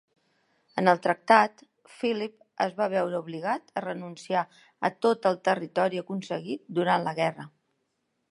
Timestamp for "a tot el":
4.89-5.39